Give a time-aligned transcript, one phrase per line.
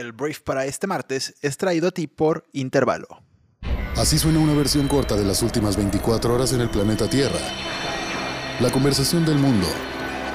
[0.00, 3.22] El brief para este martes es traído a ti por Intervalo.
[3.98, 7.38] Así suena una versión corta de las últimas 24 horas en el planeta Tierra.
[8.60, 9.66] La conversación del mundo,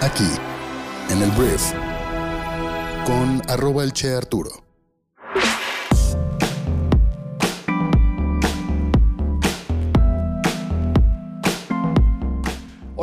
[0.01, 0.29] aquí,
[1.09, 1.63] en el brief,
[3.07, 4.64] con arroba el Che Arturo.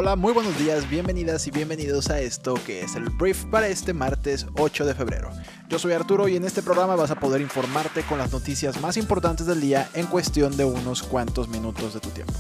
[0.03, 3.93] Hola, muy buenos días, bienvenidas y bienvenidos a esto que es el brief para este
[3.93, 5.31] martes 8 de febrero.
[5.69, 8.97] Yo soy Arturo y en este programa vas a poder informarte con las noticias más
[8.97, 12.33] importantes del día en cuestión de unos cuantos minutos de tu tiempo.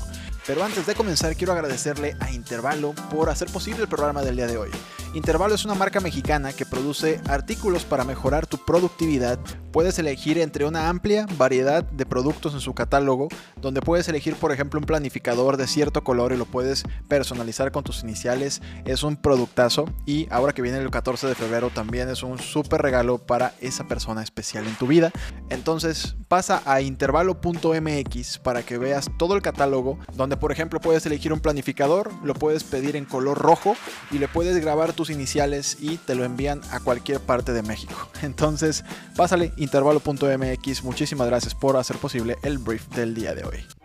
[0.44, 4.48] Pero antes de comenzar quiero agradecerle a Intervalo por hacer posible el programa del día
[4.48, 4.70] de hoy.
[5.14, 9.38] Intervalo es una marca mexicana que produce artículos para mejorar tu productividad.
[9.70, 13.28] Puedes elegir entre una amplia variedad de productos en su catálogo,
[13.60, 17.84] donde puedes elegir por ejemplo un planificador de cierto color y lo puedes personalizar con
[17.84, 18.62] tus iniciales.
[18.86, 22.80] Es un productazo y ahora que viene el 14 de febrero también es un súper
[22.80, 25.10] regalo para esa persona especial en tu vida.
[25.50, 31.34] Entonces pasa a intervalo.mx para que veas todo el catálogo, donde por ejemplo puedes elegir
[31.34, 33.76] un planificador, lo puedes pedir en color rojo
[34.10, 38.08] y le puedes grabar iniciales y te lo envían a cualquier parte de México.
[38.22, 38.84] Entonces,
[39.16, 40.84] pásale intervalo.mx.
[40.84, 43.81] Muchísimas gracias por hacer posible el brief del día de hoy.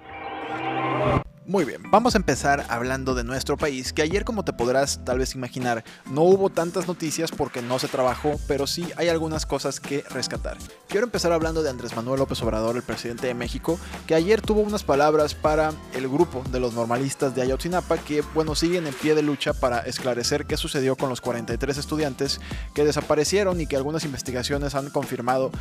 [1.47, 5.19] Muy bien, vamos a empezar hablando de nuestro país, que ayer como te podrás tal
[5.19, 9.79] vez imaginar, no hubo tantas noticias porque no se trabajó, pero sí hay algunas cosas
[9.79, 10.57] que rescatar.
[10.89, 14.59] Quiero empezar hablando de Andrés Manuel López Obrador, el presidente de México, que ayer tuvo
[14.59, 19.15] unas palabras para el grupo de los normalistas de Ayotzinapa, que bueno, siguen en pie
[19.15, 22.41] de lucha para esclarecer qué sucedió con los 43 estudiantes
[22.73, 25.51] que desaparecieron y que algunas investigaciones han confirmado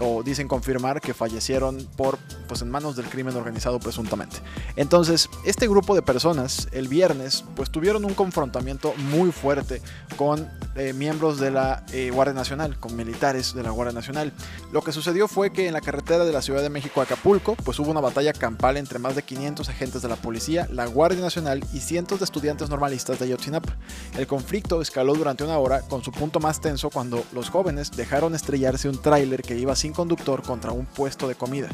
[0.00, 4.38] o dicen confirmar que fallecieron por pues en manos del crimen organizado presuntamente.
[4.74, 9.80] Entonces, este grupo de personas el viernes pues tuvieron un confrontamiento muy fuerte
[10.16, 14.32] con eh, miembros de la eh, Guardia Nacional, con militares de la Guardia Nacional.
[14.72, 17.56] Lo que sucedió fue que en la carretera de la Ciudad de México a Acapulco
[17.64, 21.20] pues hubo una batalla campal entre más de 500 agentes de la policía, la Guardia
[21.20, 23.76] Nacional y cientos de estudiantes normalistas de Ayotzinapa.
[24.18, 28.34] El conflicto escaló durante una hora con su punto más tenso cuando los jóvenes dejaron
[28.34, 31.68] estrellarse un tráiler que iba sin conductor contra un puesto de comida.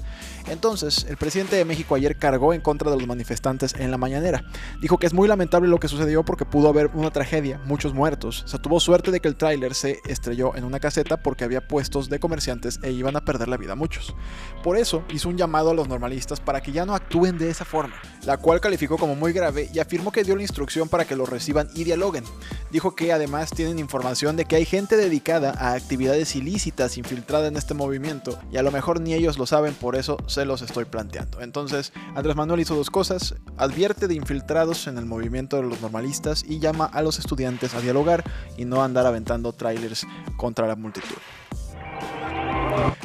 [0.49, 4.45] Entonces, el presidente de México ayer cargó en contra de los manifestantes en la mañanera.
[4.81, 8.45] Dijo que es muy lamentable lo que sucedió porque pudo haber una tragedia, muchos muertos.
[8.47, 12.09] Se tuvo suerte de que el tráiler se estrelló en una caseta porque había puestos
[12.09, 14.15] de comerciantes e iban a perder la vida muchos.
[14.63, 17.65] Por eso hizo un llamado a los normalistas para que ya no actúen de esa
[17.65, 21.17] forma, la cual calificó como muy grave y afirmó que dio la instrucción para que
[21.17, 22.25] lo reciban y dialoguen.
[22.71, 27.57] Dijo que además tienen información de que hay gente dedicada a actividades ilícitas infiltrada en
[27.57, 30.85] este movimiento y a lo mejor ni ellos lo saben, por eso se los estoy
[30.85, 31.41] planteando.
[31.41, 36.45] Entonces, Andrés Manuel hizo dos cosas, advierte de infiltrados en el movimiento de los normalistas
[36.47, 38.25] y llama a los estudiantes a dialogar
[38.57, 41.17] y no andar aventando trailers contra la multitud.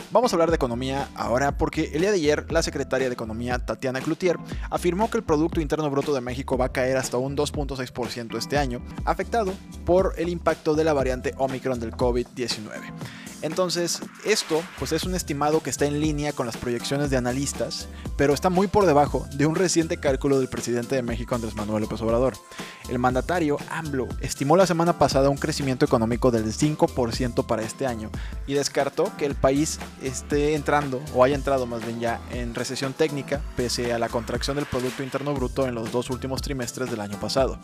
[0.10, 3.60] Vamos a hablar de economía ahora porque el día de ayer la secretaria de Economía
[3.60, 4.38] Tatiana Cloutier
[4.70, 8.58] afirmó que el Producto Interno Bruto de México va a caer hasta un 2.6% este
[8.58, 9.54] año, afectado
[9.86, 12.94] por el impacto de la variante Omicron del COVID-19.
[13.42, 17.88] Entonces, esto pues es un estimado que está en línea con las proyecciones de analistas,
[18.16, 21.84] pero está muy por debajo de un reciente cálculo del presidente de México Andrés Manuel
[21.84, 22.34] López Obrador.
[22.90, 28.10] El mandatario AMLO estimó la semana pasada un crecimiento económico del 5% para este año
[28.48, 32.94] y descartó que el país esté entrando o haya entrado más bien ya en recesión
[32.94, 37.02] técnica pese a la contracción del producto interno bruto en los dos últimos trimestres del
[37.02, 37.60] año pasado.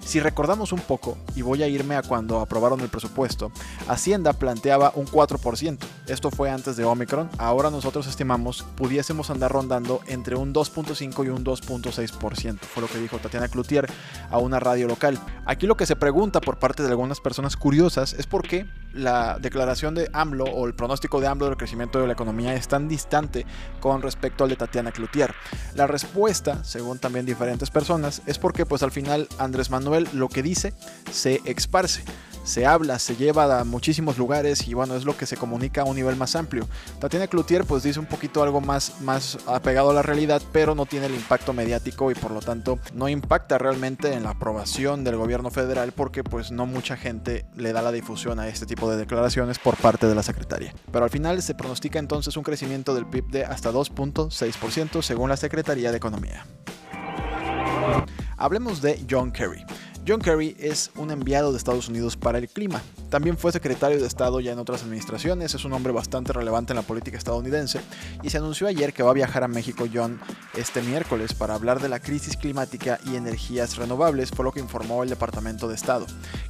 [0.00, 3.50] Si recordamos un poco y voy a irme a cuando aprobaron el presupuesto,
[3.88, 5.78] Hacienda planteaba un 4%.
[6.06, 7.28] Esto fue antes de Omicron.
[7.38, 12.58] Ahora nosotros estimamos pudiésemos andar rondando entre un 2.5 y un 2.6%.
[12.60, 13.90] Fue lo que dijo Tatiana Cloutier
[14.30, 15.18] a una radio local.
[15.44, 19.38] Aquí lo que se pregunta por parte de algunas personas curiosas es por qué la
[19.38, 22.88] declaración de AMLO o el pronóstico de AMLO del crecimiento de la economía es tan
[22.88, 23.46] distante
[23.80, 25.34] con respecto al de Tatiana Cloutier.
[25.74, 30.42] La respuesta, según también diferentes personas, es porque pues al final Andrés Manuel lo que
[30.42, 30.72] dice
[31.10, 32.02] se esparce
[32.46, 35.84] se habla, se lleva a muchísimos lugares y bueno, es lo que se comunica a
[35.84, 36.66] un nivel más amplio.
[37.00, 40.86] Tatiana Cloutier pues dice un poquito algo más, más apegado a la realidad, pero no
[40.86, 45.16] tiene el impacto mediático y por lo tanto no impacta realmente en la aprobación del
[45.16, 48.96] gobierno federal porque pues no mucha gente le da la difusión a este tipo de
[48.96, 50.72] declaraciones por parte de la secretaria.
[50.92, 55.36] Pero al final se pronostica entonces un crecimiento del PIB de hasta 2.6% según la
[55.36, 56.46] Secretaría de Economía.
[58.36, 59.64] Hablemos de John Kerry.
[60.08, 62.80] John Kerry es un enviado de Estados Unidos para el clima.
[63.16, 66.76] También fue secretario de Estado ya en otras administraciones, es un hombre bastante relevante en
[66.76, 67.80] la política estadounidense
[68.22, 70.20] y se anunció ayer que va a viajar a México John
[70.54, 75.02] este miércoles para hablar de la crisis climática y energías renovables, fue lo que informó
[75.02, 76.04] el Departamento de Estado.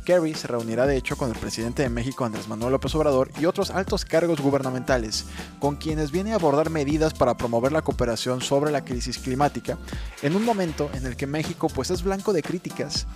[0.04, 3.44] Kerry se reunirá de hecho con el presidente de México Andrés Manuel López Obrador y
[3.44, 5.26] otros altos cargos gubernamentales,
[5.60, 9.78] con quienes viene a abordar medidas para promover la cooperación sobre la crisis climática,
[10.20, 13.06] en un momento en el que México pues es blanco de críticas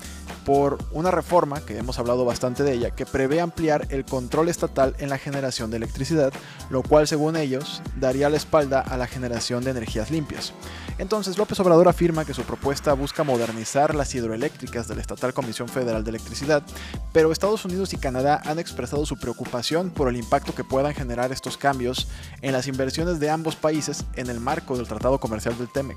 [0.44, 4.94] por una reforma, que hemos hablado bastante de ella, que prevé ampliar el control estatal
[4.98, 6.32] en la generación de electricidad,
[6.70, 10.52] lo cual según ellos daría la espalda a la generación de energías limpias.
[10.98, 15.68] Entonces López Obrador afirma que su propuesta busca modernizar las hidroeléctricas de la Estatal Comisión
[15.68, 16.62] Federal de Electricidad,
[17.12, 21.32] pero Estados Unidos y Canadá han expresado su preocupación por el impacto que puedan generar
[21.32, 22.08] estos cambios
[22.42, 25.96] en las inversiones de ambos países en el marco del Tratado Comercial del TEMEC.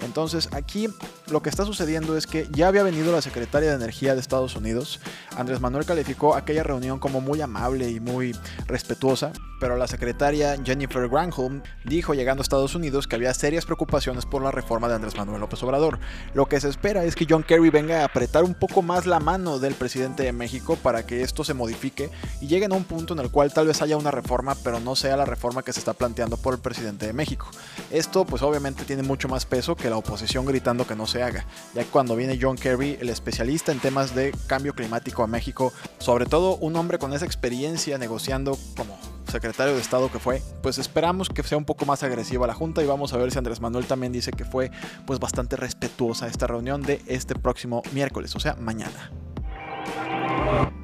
[0.00, 0.88] Entonces aquí
[1.30, 4.56] lo que está sucediendo es que ya había venido la secretaria de Energía de Estados
[4.56, 5.00] Unidos.
[5.36, 8.34] Andrés Manuel calificó aquella reunión como muy amable y muy
[8.66, 14.26] respetuosa, pero la secretaria Jennifer Granholm dijo llegando a Estados Unidos que había serias preocupaciones
[14.26, 16.00] por la reforma de Andrés Manuel López Obrador.
[16.34, 19.20] Lo que se espera es que John Kerry venga a apretar un poco más la
[19.20, 22.10] mano del presidente de México para que esto se modifique
[22.40, 24.96] y lleguen a un punto en el cual tal vez haya una reforma, pero no
[24.96, 27.48] sea la reforma que se está planteando por el presidente de México.
[27.90, 31.44] Esto pues obviamente tiene mucho más peso que la oposición gritando que no se haga,
[31.74, 35.72] ya que cuando viene John Kerry, el especialista en temas de cambio climático a México,
[35.98, 38.98] sobre todo un hombre con esa experiencia negociando como
[39.30, 42.82] secretario de Estado que fue, pues esperamos que sea un poco más agresiva la Junta
[42.82, 44.70] y vamos a ver si Andrés Manuel también dice que fue
[45.06, 49.10] pues bastante respetuosa esta reunión de este próximo miércoles, o sea, mañana.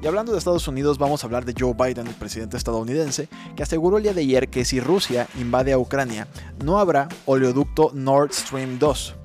[0.01, 3.63] Y hablando de Estados Unidos, vamos a hablar de Joe Biden, el presidente estadounidense, que
[3.63, 6.27] aseguró el día de ayer que si Rusia invade a Ucrania,
[6.63, 9.15] no habrá oleoducto Nord Stream 2.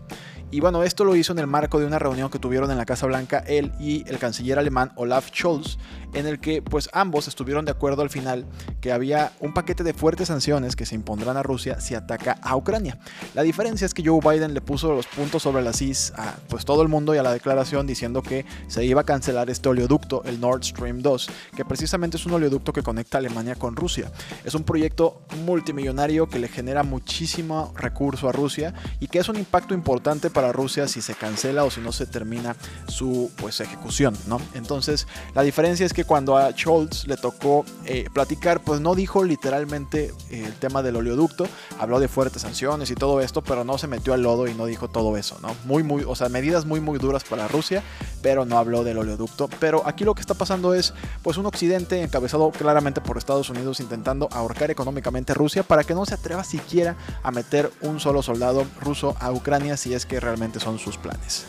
[0.52, 2.84] Y bueno, esto lo hizo en el marco de una reunión que tuvieron en la
[2.84, 5.78] Casa Blanca él y el canciller alemán Olaf Scholz,
[6.12, 8.44] en el que pues ambos estuvieron de acuerdo al final
[8.82, 12.56] que había un paquete de fuertes sanciones que se impondrán a Rusia si ataca a
[12.56, 12.98] Ucrania.
[13.32, 16.64] La diferencia es que Joe Biden le puso los puntos sobre las is a pues
[16.64, 20.24] todo el mundo y a la declaración diciendo que se iba a cancelar este oleoducto,
[20.24, 24.10] el Nord Stream 2, que precisamente es un oleoducto que conecta Alemania con Rusia.
[24.44, 29.36] Es un proyecto multimillonario que le genera muchísimo recurso a Rusia y que es un
[29.36, 32.56] impacto importante para Rusia si se cancela o si no se termina
[32.88, 34.40] su pues ejecución, ¿no?
[34.54, 35.06] Entonces,
[35.36, 40.14] la diferencia es que cuando a Scholz le tocó eh, platicar, pues no dijo literalmente
[40.30, 41.46] eh, el tema del oleoducto,
[41.78, 44.64] habló de fuertes sanciones y todo esto, pero no se metió al lodo y no
[44.64, 45.54] dijo todo eso, ¿no?
[45.66, 47.82] Muy, muy, o sea, medidas muy, muy duras para Rusia,
[48.22, 49.50] pero no habló del oleoducto.
[49.60, 53.78] Pero aquí lo que está pasando es, pues, un occidente encabezado claramente por Estados Unidos
[53.78, 58.22] intentando ahorcar económicamente a Rusia para que no se atreva siquiera a meter un solo
[58.22, 61.44] soldado ruso a Ucrania si es que realmente son sus planes.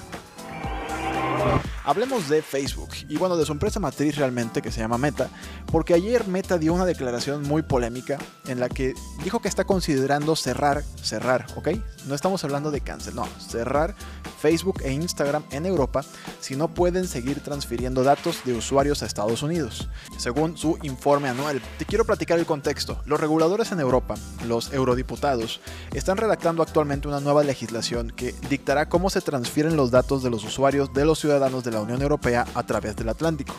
[1.85, 5.29] Hablemos de Facebook y bueno, de su empresa matriz realmente que se llama Meta,
[5.65, 10.37] porque ayer Meta dio una declaración muy polémica en la que dijo que está considerando
[10.37, 11.69] cerrar, cerrar, ¿ok?
[12.07, 13.95] No estamos hablando de cáncer, no, cerrar
[14.39, 16.05] Facebook e Instagram en Europa
[16.39, 21.61] si no pueden seguir transfiriendo datos de usuarios a Estados Unidos, según su informe anual.
[21.77, 23.01] Te quiero platicar el contexto.
[23.05, 24.15] Los reguladores en Europa,
[24.47, 25.59] los eurodiputados,
[25.93, 30.45] están redactando actualmente una nueva legislación que dictará cómo se transfieren los datos de los
[30.45, 33.55] usuarios de los ciudadanos de la Unión Europea a través del Atlántico.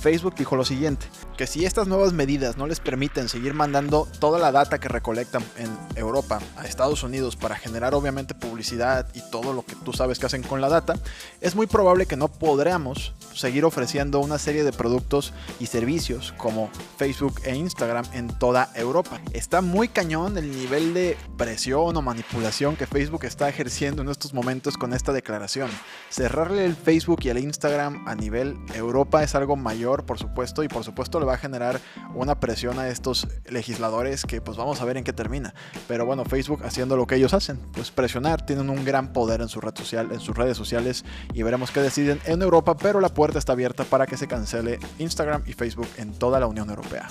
[0.00, 1.06] Facebook dijo lo siguiente,
[1.42, 5.42] que si estas nuevas medidas no les permiten seguir mandando toda la data que recolectan
[5.56, 10.20] en Europa a Estados Unidos para generar obviamente publicidad y todo lo que tú sabes
[10.20, 10.94] que hacen con la data,
[11.40, 16.70] es muy probable que no podremos seguir ofreciendo una serie de productos y servicios como
[16.96, 19.20] Facebook e Instagram en toda Europa.
[19.32, 24.32] Está muy cañón el nivel de presión o manipulación que Facebook está ejerciendo en estos
[24.32, 25.70] momentos con esta declaración.
[26.08, 30.68] Cerrarle el Facebook y el Instagram a nivel Europa es algo mayor, por supuesto, y
[30.68, 31.80] por supuesto le va a generar
[32.14, 35.54] una presión a estos legisladores que pues vamos a ver en qué termina.
[35.88, 39.48] Pero bueno, Facebook haciendo lo que ellos hacen, pues presionar, tienen un gran poder en
[39.48, 43.08] su red social, en sus redes sociales y veremos qué deciden en Europa, pero la
[43.08, 47.08] puerta está abierta para que se cancele Instagram y Facebook en toda la Unión Europea.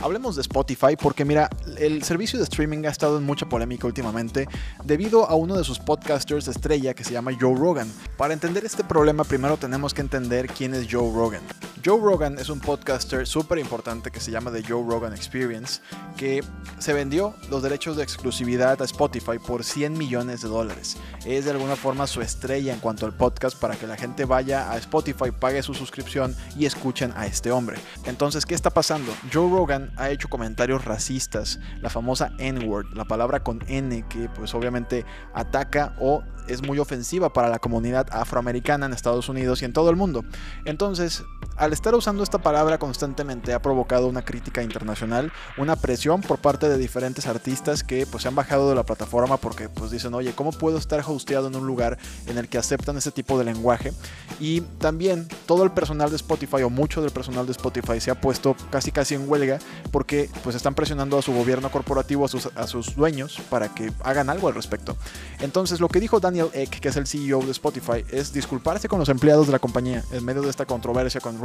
[0.00, 1.48] Hablemos de Spotify porque mira,
[1.78, 4.48] el servicio de streaming ha estado en mucha polémica últimamente
[4.84, 7.90] debido a uno de sus podcasters estrella que se llama Joe Rogan.
[8.16, 11.42] Para entender este problema primero tenemos que entender quién es Joe Rogan.
[11.86, 15.80] Joe Rogan es un podcaster súper importante que se llama The Joe Rogan Experience
[16.16, 16.42] que
[16.80, 20.96] se vendió los derechos de exclusividad a Spotify por 100 millones de dólares.
[21.24, 24.72] Es de alguna forma su estrella en cuanto al podcast para que la gente vaya
[24.72, 27.76] a Spotify, pague su suscripción y escuchen a este hombre.
[28.04, 29.12] Entonces, ¿qué está pasando?
[29.32, 34.56] Joe Rogan ha hecho comentarios racistas, la famosa N-word, la palabra con N que pues
[34.56, 39.72] obviamente ataca o es muy ofensiva para la comunidad afroamericana en Estados Unidos y en
[39.72, 40.24] todo el mundo.
[40.64, 41.24] Entonces,
[41.56, 46.70] al estar usando esta palabra constantemente ha provocado una crítica internacional, una presión por parte
[46.70, 50.32] de diferentes artistas que pues se han bajado de la plataforma porque pues dicen, oye,
[50.34, 53.92] ¿cómo puedo estar hosteado en un lugar en el que aceptan ese tipo de lenguaje?
[54.40, 58.18] Y también todo el personal de Spotify o mucho del personal de Spotify se ha
[58.18, 59.58] puesto casi casi en huelga
[59.90, 63.92] porque pues están presionando a su gobierno corporativo, a sus, a sus dueños para que
[64.02, 64.96] hagan algo al respecto.
[65.40, 68.98] Entonces lo que dijo Daniel Eck, que es el CEO de Spotify, es disculparse con
[68.98, 71.38] los empleados de la compañía en medio de esta controversia con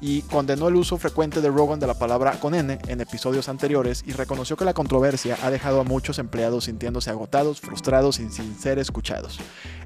[0.00, 4.02] Y condenó el uso frecuente de Rogan de la palabra con N en episodios anteriores
[4.06, 8.58] y reconoció que la controversia ha dejado a muchos empleados sintiéndose agotados, frustrados y sin
[8.58, 9.38] ser escuchados.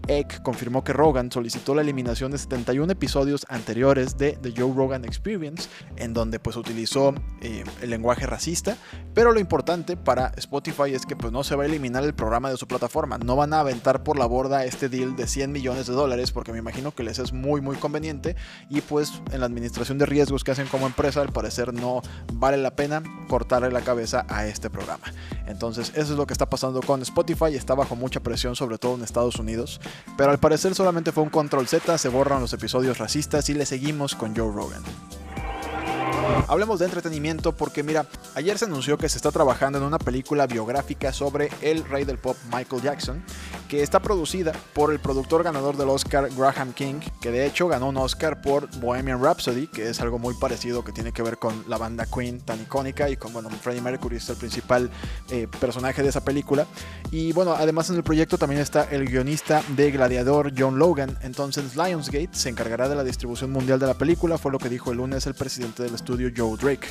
[0.09, 5.05] Eck confirmó que Rogan solicitó la eliminación de 71 episodios anteriores de The Joe Rogan
[5.05, 8.77] Experience, en donde pues utilizó eh, el lenguaje racista,
[9.15, 12.51] pero lo importante para Spotify es que pues no se va a eliminar el programa
[12.51, 15.87] de su plataforma, no van a aventar por la borda este deal de 100 millones
[15.87, 18.37] de dólares, porque me imagino que les es muy muy conveniente
[18.71, 22.57] y pues en la administración de riesgos que hacen como empresa al parecer no vale
[22.57, 25.12] la pena cortarle la cabeza a este programa.
[25.47, 28.97] Entonces eso es lo que está pasando con Spotify, está bajo mucha presión sobre todo
[28.97, 29.81] en Estados Unidos
[30.17, 33.67] pero al parecer solamente fue un control Z, se borran los episodios racistas y le
[33.67, 34.83] seguimos con Joe Rogan.
[36.49, 40.47] Hablemos de entretenimiento porque mira, ayer se anunció que se está trabajando en una película
[40.47, 43.23] biográfica sobre el rey del pop Michael Jackson,
[43.68, 47.88] que está producida por el productor ganador del Oscar Graham King, que de hecho ganó
[47.88, 51.64] un Oscar por Bohemian Rhapsody, que es algo muy parecido que tiene que ver con
[51.68, 54.90] la banda Queen tan icónica y con bueno, Freddie Mercury es el principal
[55.30, 56.66] eh, personaje de esa película.
[57.11, 61.76] Y bueno, además en el proyecto también está el guionista de Gladiador John Logan, entonces
[61.76, 64.99] Lionsgate se encargará de la distribución mundial de la película, fue lo que dijo el
[64.99, 66.88] lunes el presidente del estudio Joe Drake.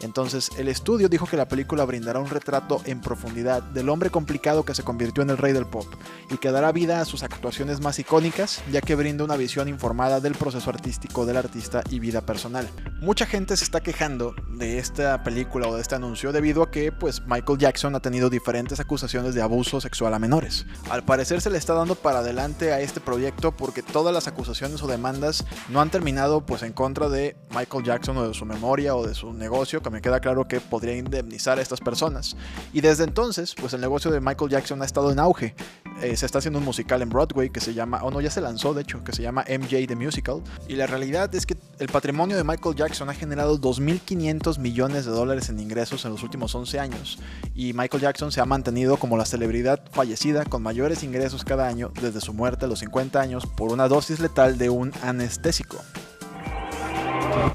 [0.00, 4.64] Entonces, el estudio dijo que la película brindará un retrato en profundidad del hombre complicado
[4.64, 5.86] que se convirtió en el rey del pop
[6.30, 10.20] y que dará vida a sus actuaciones más icónicas, ya que brinda una visión informada
[10.20, 12.68] del proceso artístico del artista y vida personal.
[13.00, 16.92] Mucha gente se está quejando de esta película o de este anuncio debido a que
[16.92, 20.66] pues Michael Jackson ha tenido diferentes acusaciones de abuso sexual a menores.
[20.90, 24.82] Al parecer se le está dando para adelante a este proyecto porque todas las acusaciones
[24.82, 28.94] o demandas no han terminado pues en contra de Michael Jackson o de su memoria
[28.94, 32.36] o de su negocio, me queda claro que podría indemnizar a estas personas.
[32.72, 35.54] Y desde entonces, pues el negocio de Michael Jackson ha estado en auge.
[36.02, 38.40] Eh, se está haciendo un musical en Broadway que se llama, o no, ya se
[38.40, 40.42] lanzó de hecho, que se llama MJ The Musical.
[40.68, 45.10] Y la realidad es que el patrimonio de Michael Jackson ha generado 2.500 millones de
[45.10, 47.18] dólares en ingresos en los últimos 11 años.
[47.54, 51.92] Y Michael Jackson se ha mantenido como la celebridad fallecida con mayores ingresos cada año
[52.00, 55.78] desde su muerte a los 50 años por una dosis letal de un anestésico.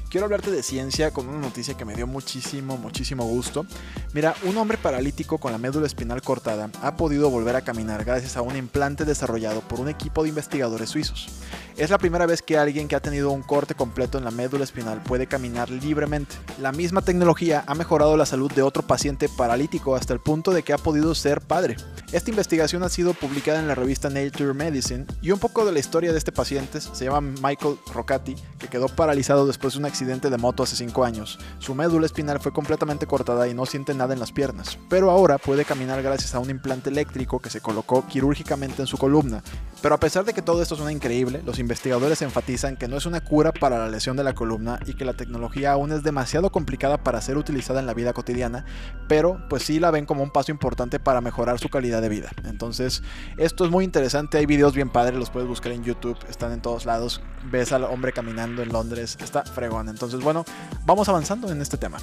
[0.08, 3.66] Quiero hablarte de ciencia con una noticia que me dio muchísimo, muchísimo gusto.
[4.12, 8.36] Mira, un hombre paralítico con la médula espinal cortada ha podido volver a caminar gracias
[8.36, 11.28] a un implante desarrollado por un equipo de investigadores suizos.
[11.76, 14.62] Es la primera vez que alguien que ha tenido un corte completo en la médula
[14.62, 16.36] espinal puede caminar libremente.
[16.60, 20.62] La misma tecnología ha mejorado la salud de otro paciente paralítico hasta el punto de
[20.62, 21.76] que ha podido ser padre.
[22.12, 25.80] Esta investigación ha sido publicada en la revista Nature Medicine y un poco de la
[25.80, 30.30] historia de este paciente se llama Michael Rocati, que quedó paralizado después de un accidente
[30.30, 31.40] de moto hace 5 años.
[31.58, 35.38] Su médula espinal fue completamente cortada y no siente nada en las piernas, pero ahora
[35.38, 39.42] puede caminar gracias a un implante eléctrico que se colocó quirúrgicamente en su columna.
[39.82, 43.06] Pero a pesar de que todo esto suena increíble, los investigadores enfatizan que no es
[43.06, 46.52] una cura para la lesión de la columna y que la tecnología aún es demasiado
[46.52, 48.64] complicada para ser utilizada en la vida cotidiana,
[49.08, 52.30] pero pues sí la ven como un paso importante para mejorar su calidad de vida.
[52.44, 53.02] Entonces,
[53.36, 56.60] esto es muy interesante, hay videos bien padres, los puedes buscar en YouTube, están en
[56.60, 59.88] todos lados, ves al hombre caminando en Londres, está fregón.
[59.88, 60.44] Entonces, bueno,
[60.84, 61.98] vamos avanzando en este tema.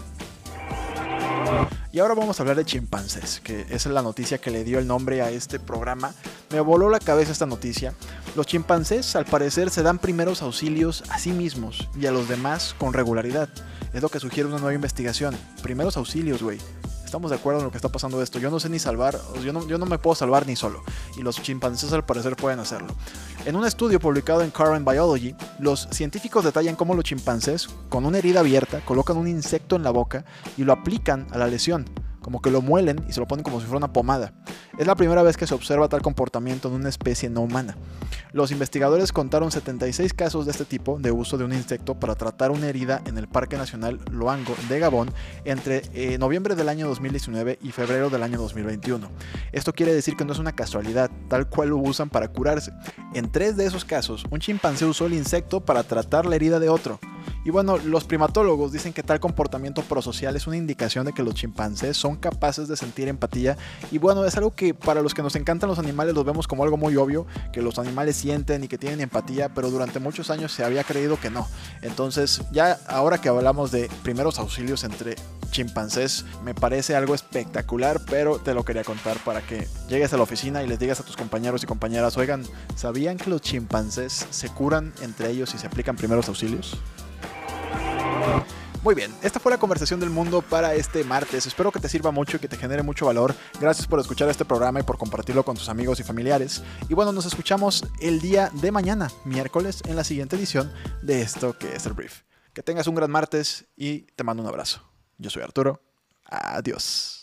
[1.91, 4.87] Y ahora vamos a hablar de chimpancés, que es la noticia que le dio el
[4.87, 6.13] nombre a este programa.
[6.49, 7.93] Me voló la cabeza esta noticia.
[8.35, 12.73] Los chimpancés al parecer se dan primeros auxilios a sí mismos y a los demás
[12.77, 13.49] con regularidad.
[13.93, 15.35] Es lo que sugiere una nueva investigación.
[15.61, 16.57] Primeros auxilios, güey
[17.11, 18.39] estamos de acuerdo en lo que está pasando esto.
[18.39, 20.81] Yo no sé ni salvar, yo no, yo no me puedo salvar ni solo.
[21.17, 22.95] Y los chimpancés al parecer pueden hacerlo.
[23.43, 28.19] En un estudio publicado en Current Biology, los científicos detallan cómo los chimpancés, con una
[28.19, 30.23] herida abierta, colocan un insecto en la boca
[30.55, 31.83] y lo aplican a la lesión
[32.21, 34.33] como que lo muelen y se lo ponen como si fuera una pomada.
[34.77, 37.75] Es la primera vez que se observa tal comportamiento en una especie no humana.
[38.31, 42.51] Los investigadores contaron 76 casos de este tipo de uso de un insecto para tratar
[42.51, 45.11] una herida en el Parque Nacional Loango de Gabón
[45.43, 49.09] entre eh, noviembre del año 2019 y febrero del año 2021.
[49.51, 52.71] Esto quiere decir que no es una casualidad, tal cual lo usan para curarse.
[53.13, 56.69] En tres de esos casos, un chimpancé usó el insecto para tratar la herida de
[56.69, 56.99] otro.
[57.45, 61.35] Y bueno, los primatólogos dicen que tal comportamiento prosocial es una indicación de que los
[61.35, 63.57] chimpancés son capaces de sentir empatía.
[63.91, 66.63] Y bueno, es algo que para los que nos encantan los animales los vemos como
[66.63, 70.51] algo muy obvio, que los animales sienten y que tienen empatía, pero durante muchos años
[70.51, 71.47] se había creído que no.
[71.81, 75.15] Entonces, ya ahora que hablamos de primeros auxilios entre
[75.51, 80.23] chimpancés, me parece algo espectacular, pero te lo quería contar para que llegues a la
[80.23, 82.43] oficina y les digas a tus compañeros y compañeras, oigan,
[82.75, 86.77] ¿sabían que los chimpancés se curan entre ellos y se aplican primeros auxilios?
[88.83, 91.45] Muy bien, esta fue la conversación del mundo para este martes.
[91.45, 93.35] Espero que te sirva mucho y que te genere mucho valor.
[93.59, 96.63] Gracias por escuchar este programa y por compartirlo con tus amigos y familiares.
[96.89, 100.73] Y bueno, nos escuchamos el día de mañana, miércoles, en la siguiente edición
[101.03, 102.21] de esto que es el brief.
[102.53, 104.81] Que tengas un gran martes y te mando un abrazo.
[105.19, 105.83] Yo soy Arturo.
[106.25, 107.20] Adiós.